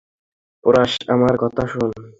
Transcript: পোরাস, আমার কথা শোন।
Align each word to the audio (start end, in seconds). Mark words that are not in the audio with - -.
পোরাস, 0.63 0.91
আমার 1.07 1.33
কথা 1.43 1.63
শোন। 1.67 1.89